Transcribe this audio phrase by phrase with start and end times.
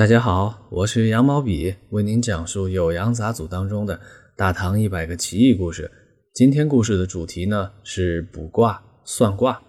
[0.00, 4.00] 大家好，我是羊毛笔，为您讲述《酉阳杂俎》当中的
[4.34, 5.90] 大唐一百个奇异故事。
[6.32, 9.60] 今天故事的主题呢是卜卦、算卦。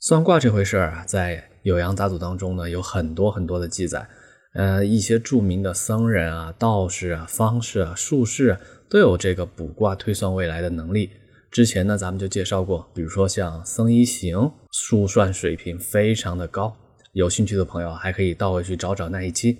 [0.00, 4.06] 算卦这回事儿啊，在《酉阳杂俎》当中呢有很多很多的记载。
[4.52, 8.60] 呃，一些著名的僧人啊、道士啊、方士啊、术士啊，
[8.90, 11.08] 都有这个卜卦推算未来的能力。
[11.50, 16.76] 之前呢，咱们就介绍过，比如说像僧一行，术算水平非常的高。
[17.12, 19.58] 有兴趣的朋友还可以倒回去找找那一期。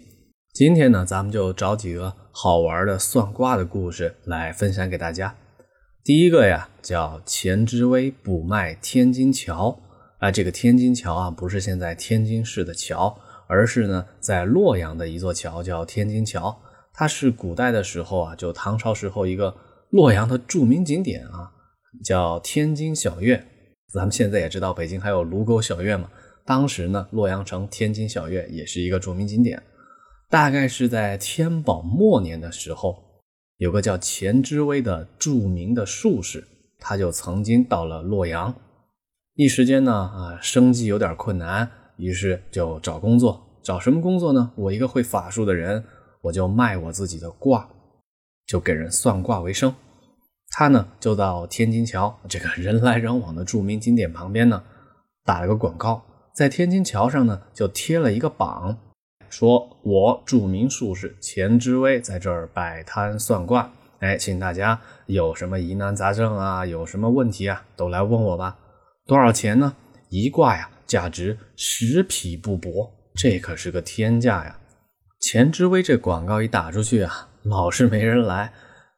[0.52, 5.34] 今天呢，咱们就找几个好玩的算卦的故事来分享给大家。
[6.04, 9.78] 第一个呀，叫钱之威补脉天津桥。
[10.18, 16.60] 啊，这个天津桥啊，不是现在天津市的桥，而是呢在洛阳的一座桥，叫天津桥。
[16.92, 19.56] 它是古代的时候啊，就唐朝时候一个
[19.90, 21.52] 洛阳的著名景点啊，
[22.02, 23.46] 叫天津小院。
[23.92, 26.10] 咱们现在也知道，北京还有卢沟小院嘛。
[26.48, 29.62] 当时呢，洛阳城天津小院也是一个著名景点。
[30.30, 32.96] 大概是在天宝末年的时候，
[33.58, 36.42] 有个叫钱之微的著名的术士，
[36.78, 38.54] 他就曾经到了洛阳。
[39.34, 43.60] 一时间呢，啊，生计有点困难，于是就找工作。
[43.62, 44.50] 找什么工作呢？
[44.56, 45.84] 我一个会法术的人，
[46.22, 47.68] 我就卖我自己的卦，
[48.46, 49.74] 就给人算卦为生。
[50.48, 54.64] 他呢，就到天津桥这个人来人往的著名景点旁边呢，
[55.26, 56.02] 打了个广告。
[56.38, 58.78] 在天津桥上呢，就贴了一个榜，
[59.28, 68.56] 说我著名术士钱之微在这儿摆摊算卦，哎，请大家有什么疑难杂症啊，有什么问题啊，都来问我吧。
[69.04, 69.74] 多少钱呢？
[70.10, 74.60] 一卦呀，价值十匹布帛，这可是个天价呀。
[75.18, 78.52] 钱之微这广告一打出去啊，老是没人来，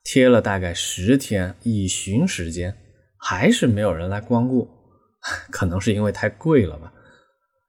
[0.05, 2.77] 贴了大概十天一旬时间，
[3.17, 4.69] 还是没有人来光顾，
[5.51, 6.93] 可能是因为太贵了吧。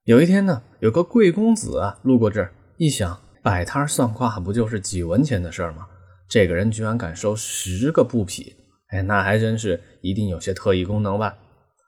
[0.05, 5.85] 有一天呢，有个贵公子啊路过这儿，一想摆摊算卦不就是几文钱的事儿吗？
[6.27, 8.55] 这个人居然敢收十个布匹，
[8.87, 11.35] 哎，那还真是一定有些特异功能吧？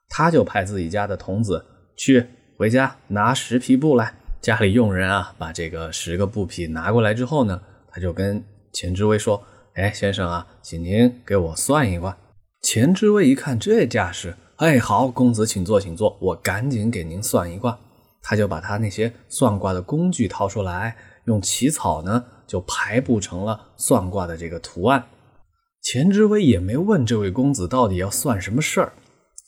[0.09, 1.65] 他就派自己家的童子
[1.97, 2.23] 去
[2.55, 4.13] 回家拿十匹布来。
[4.39, 7.59] 家里佣人啊，把这个十个布匹拿过来之后呢，
[7.89, 12.15] 他就跟钱之微说：“哎，先生啊，请您给我算一卦。”
[12.61, 17.79] 钱之微一看这架势，哎，好，公子请坐，请坐，我赶紧给您算一卦。
[18.23, 20.95] 他就把他那些算卦的工具掏出来，
[21.25, 25.03] 用起草呢就排布成了算卦的这个图案。
[25.81, 28.93] 钱之微也没问这位公子到底要算什么事儿，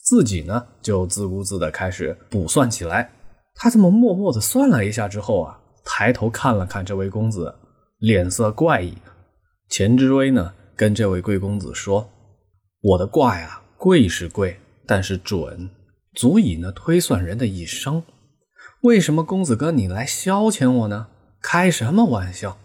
[0.04, 3.10] 自己呢就自顾自的开始卜算起来。
[3.54, 7.54] 他这么默默的算了一下之后啊，抬头看了看这位公子，
[8.00, 8.92] 脸色怪异。
[9.70, 12.06] 钱之微呢跟这位贵公子说
[12.82, 15.70] ：“我的卦呀，贵是贵，但是准，
[16.14, 18.02] 足以呢推算人的一生。”
[18.86, 21.08] 为什么公子哥你来消遣我呢？
[21.42, 22.56] 开什么玩笑？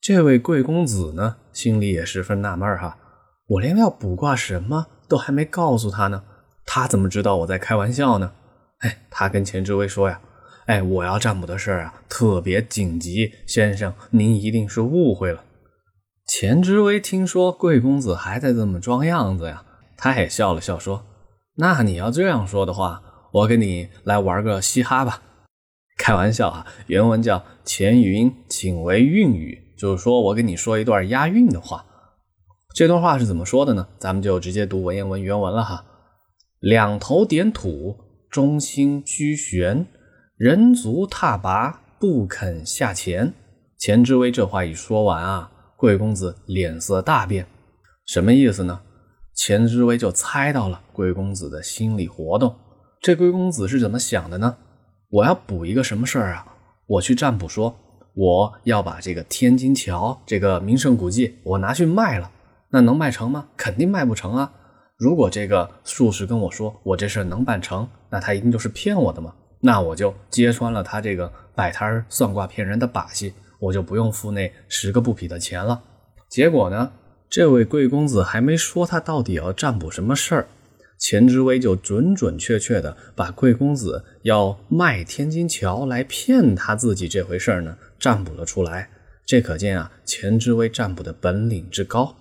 [0.00, 2.98] 这位贵公子呢，心里也十分纳闷哈。
[3.46, 6.24] 我连要卜卦什么都还没告诉他呢，
[6.66, 8.32] 他怎么知道我在开玩笑呢？
[8.80, 10.20] 哎，他跟钱之微说呀
[10.66, 15.44] ：“哎，我要占卜的事儿啊，特别紧急，先生您一定是误会了。”
[16.26, 19.62] 钱之微听说贵公子还在这么装样子呀，
[19.96, 21.04] 他也笑了笑说
[21.54, 25.22] ：“那你要这样说的话，我跟你来玩个嘻哈吧。”
[26.02, 31.86] 开玩笑啊，原文叫“钱云请为韵语”，就是说我跟你说一段押韵的话。
[32.74, 33.86] 这段话是怎么说的呢？
[34.00, 35.84] 咱们就直接读文言文原文了哈。
[36.58, 37.96] 两头点土，
[38.28, 39.86] 中心居悬，
[40.36, 43.32] 人足踏拔，不肯下钱。
[43.78, 47.46] 钱之微这话一说完啊，贵公子脸色大变，
[48.06, 48.80] 什么意思呢？
[49.36, 52.56] 钱之微就猜到了贵公子的心理活动。
[53.00, 54.56] 这贵公子是怎么想的呢？
[55.12, 56.46] 我要补一个什么事儿啊？
[56.86, 57.76] 我去占卜说，
[58.14, 62.30] 我要把这个天津桥这个名胜古迹，我拿去卖了，
[62.70, 63.46] 那能卖成吗？
[63.54, 64.50] 肯定卖不成啊！
[64.96, 69.34] 如果这个术士跟我说我这事能办成，那他一定就是骗我的嘛。
[69.60, 75.78] 那我就揭穿了他这个摆摊算卦骗人的把戏，我就不用付那十个布匹的钱了。
[76.30, 76.90] 结果呢，
[77.28, 80.46] 这位贵公子还没说他到底要占卜什么事儿。
[81.02, 88.88] 钱之微就准准确确的把贵公子要卖天津桥来骗他自己这回事呢占卜了出来，
[89.26, 92.14] 这可见啊钱之微占卜的本领之高。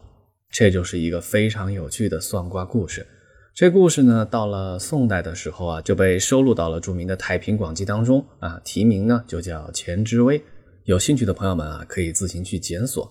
[0.50, 3.06] 这就是一个非常有趣的算卦故事。
[3.54, 10.42] 这故事呢到了宋代的时候啊就被收录到了著名的《太平广记》当中啊，题名呢就叫钱之微。
[10.86, 13.08] 有兴趣的朋友们啊可以自行去检索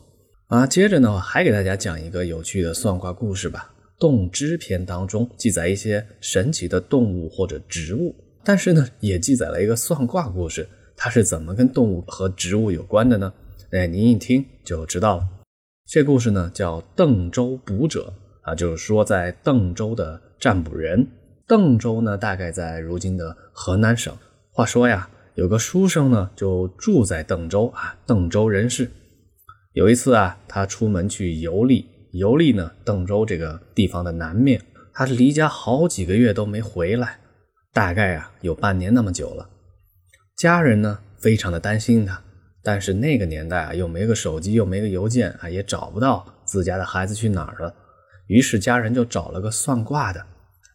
[0.49, 0.67] 啊。
[0.67, 3.73] 接着呢还给大家讲一个有趣的算卦故事吧。
[4.01, 10.67] 动之篇当中记载一些神奇的动物或者植物，但是呢，也记载了一个算卦故事。
[10.97, 13.33] 它是怎么跟动物和植物有关的呢？
[13.71, 15.29] 哎，您一听就知道了。
[15.87, 18.13] 这故事呢叫邓州卜者
[18.43, 21.07] 啊，就是说在邓州的占卜人。
[21.47, 24.17] 邓州呢大概在如今的河南省。
[24.51, 28.91] 话说呀，有个书生呢就住在邓州啊，邓州人士。
[29.73, 34.61] 有一次啊，他出门去游历，游历呢邓州这个地方的南面，
[34.93, 37.19] 他离家好几个月都没回来，
[37.73, 39.49] 大概啊有半年那么久了。
[40.37, 42.23] 家人呢非常的担心他，
[42.63, 47.75] 但是那个年代啊又没个手机，又没个邮件啊，也找不到自家的孩子去哪儿了。
[48.27, 50.25] 于是家人就找了个算卦的，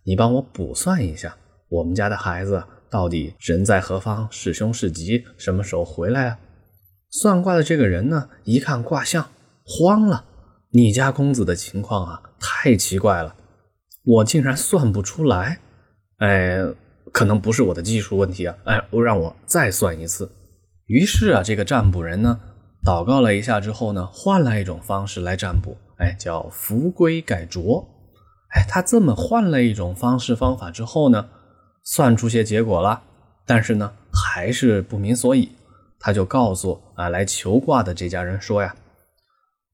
[0.05, 1.37] 你帮我卜算一下，
[1.69, 6.39] 我们家的孩子到底人在何方，是凶是吉，什么时候回来啊？
[7.09, 9.29] 算卦的这个人呢，一看卦象，
[9.65, 10.25] 慌了。
[10.75, 13.33] 你家公子的情况啊，太奇怪了，
[14.04, 15.60] 我竟然算不出来。
[16.18, 16.60] 哎，
[17.13, 18.54] 可能不是我的技术问题啊。
[18.66, 20.30] 哎，让我再算一次。
[20.88, 22.42] 于是啊，这个占卜人呢，
[22.86, 25.77] 祷告了一下之后呢，换了一种方式来占卜。
[25.98, 27.88] 哎，叫扶规改拙。
[28.50, 31.30] 哎，他这么换了一种方式方法之后呢，
[31.86, 33.01] 算出些结果了，
[33.45, 35.51] 但是呢，还是不明所以。
[35.98, 38.75] 他就告诉啊来求卦的这家人说呀：“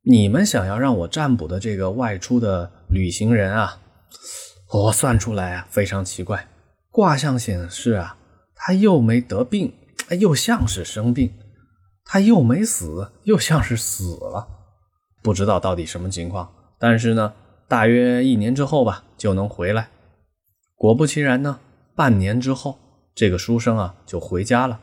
[0.04, 3.80] 你们想要让我占卜的这个外出的旅行人啊，
[4.74, 6.48] 我算出来啊非常奇怪，
[6.90, 8.18] 卦象显示啊
[8.56, 9.72] 他又没得病，
[10.20, 11.30] 又像是生病；
[12.04, 14.48] 他又没死，又像是死了，
[15.22, 16.52] 不知道到底什么情况。
[16.80, 17.34] 但是呢，
[17.68, 19.90] 大约一年之后吧就能回来。
[20.76, 21.60] 果不其然呢，
[21.96, 22.80] 半年之后，
[23.14, 24.80] 这个书生啊就回家了。”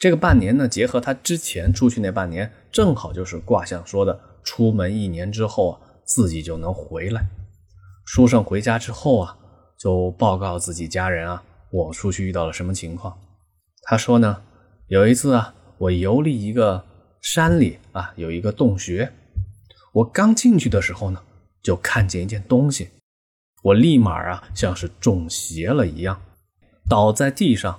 [0.00, 4.18] 这个半年呢，结合他之前出去那半年，正好就是卦象说的，
[4.48, 7.28] 出门一年之后啊，自己就能回来。
[8.06, 9.36] 书生回家之后啊，
[9.78, 13.14] 就报告自己家人啊，我出去遇到了什么情况。
[13.82, 14.42] 他说呢，
[14.86, 16.82] 有一次啊，我游历一个
[17.20, 19.12] 山里啊，有一个洞穴，
[19.92, 21.22] 我刚进去的时候呢，
[21.62, 22.88] 就看见一件东西，
[23.62, 26.22] 我立马啊，像是中邪了一样，
[26.88, 27.78] 倒在地上，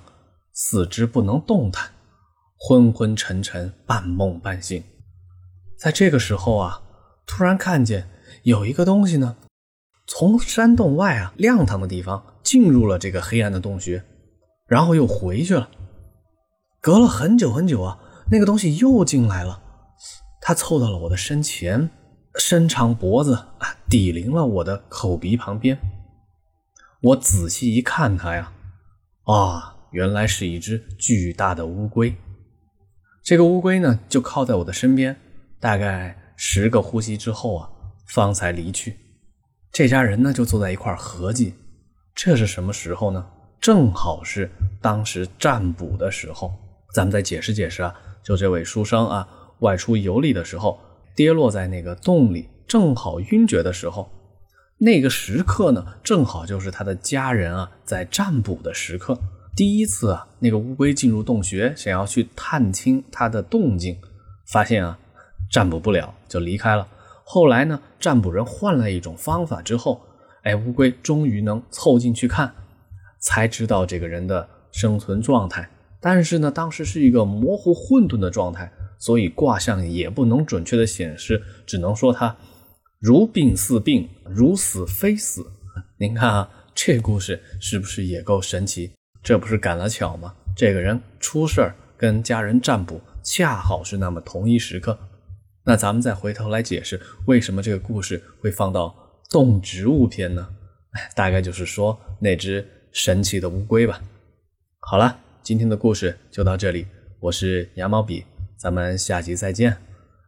[0.52, 1.90] 四肢不能动弹。
[2.56, 4.84] 昏昏沉沉，半梦半醒，
[5.80, 6.82] 在这个时候啊，
[7.26, 8.06] 突然看见
[8.42, 9.38] 有一个东西呢，
[10.06, 14.04] 从山洞外啊亮堂的地方进入了这个黑暗的洞穴，
[14.66, 15.70] 然后又回去了。
[16.82, 17.98] 隔了很久很久啊，
[18.30, 19.62] 那个东西又进来了，
[20.42, 21.88] 它凑到了我的身前，
[22.34, 25.78] 伸长脖子啊，抵临了我的口鼻旁边。
[27.00, 28.52] 我仔细一看，它呀，
[29.24, 32.14] 啊，原来是一只巨大的乌龟。
[33.24, 35.18] 这个乌龟呢，就靠在我的身边，
[35.60, 37.70] 大概十个呼吸之后啊，
[38.06, 38.96] 方才离去。
[39.70, 41.54] 这家人呢，就坐在一块合计，
[42.14, 43.24] 这是什么时候呢？
[43.60, 46.52] 正好是当时占卜的时候。
[46.92, 49.28] 咱们再解释解释啊，就这位书生啊，
[49.60, 50.80] 外出游历的时候，
[51.14, 54.10] 跌落在那个洞里，正好晕厥的时候，
[54.78, 59.16] 那个时刻呢，正好就是他的家人啊在占卜的时刻。
[59.54, 63.96] 第一次啊，那个乌龟进入洞穴，想要去探清它的动静，
[64.46, 64.98] 发现啊，
[65.50, 66.86] 占卜不了，就离开了。
[67.24, 70.00] 后来呢，占卜人换了一种方法之后，
[70.44, 72.52] 哎，乌龟终于能凑进去看，
[73.20, 75.68] 才知道这个人的生存状态。
[76.00, 82.34] 但是呢，当时是一个模糊混沌的状态，所以卦象也不能准确的显示，只能说他
[82.98, 85.44] 如病似病，如死非死。
[85.98, 88.92] 您看啊，这故事是不是也够神奇？
[89.22, 90.34] 这不是赶了巧吗？
[90.56, 94.98] 这个人出事儿跟家人占卜，恰好是那么同一时刻。
[95.64, 98.94] 那咱们再回头来解释，为什么这个故事会放到
[99.30, 100.48] 动植物篇呢？
[101.14, 104.00] 大概就是说那只神奇的乌龟吧。
[104.80, 106.86] 好了，今天的故事就到这里，
[107.20, 108.24] 我是羊毛笔，
[108.56, 109.76] 咱们下集再见。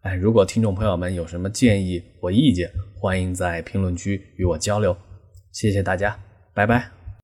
[0.03, 4.97] 哎，如果听众朋友们有什么建议或意见，欢迎在评论区与我交流。
[5.53, 6.19] 谢谢大家，
[6.55, 7.02] 拜拜。